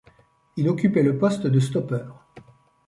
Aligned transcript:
Il 0.57 0.67
occupait 0.67 1.03
le 1.03 1.19
poste 1.19 1.45
de 1.45 1.59
stoppeur. 1.59 2.25